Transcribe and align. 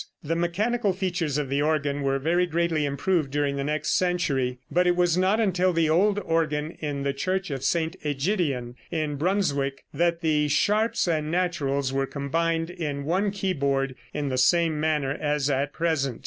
The 0.23 0.35
mechanical 0.35 0.93
features 0.93 1.37
of 1.37 1.47
the 1.47 1.61
organ 1.61 2.01
were 2.01 2.17
very 2.17 2.47
greatly 2.47 2.85
improved 2.85 3.29
during 3.29 3.55
the 3.55 3.63
next 3.63 3.91
century, 3.95 4.57
but 4.71 4.87
it 4.87 4.95
was 4.95 5.15
not 5.15 5.39
until 5.39 5.73
the 5.73 5.91
old 5.91 6.17
organ 6.17 6.71
in 6.79 7.03
the 7.03 7.13
Church 7.13 7.51
of 7.51 7.63
St. 7.63 7.95
Ægidien 8.01 8.73
in 8.89 9.15
Brunswick 9.17 9.83
that 9.93 10.21
the 10.21 10.47
sharps 10.47 11.07
and 11.07 11.29
naturals 11.29 11.93
were 11.93 12.07
combined 12.07 12.71
in 12.71 13.03
one 13.05 13.29
keyboard 13.29 13.93
in 14.11 14.29
the 14.29 14.39
same 14.39 14.79
manner 14.79 15.11
as 15.21 15.51
at 15.51 15.71
present. 15.71 16.19